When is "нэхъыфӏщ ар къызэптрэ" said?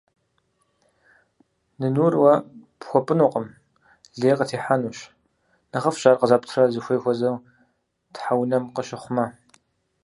5.71-6.63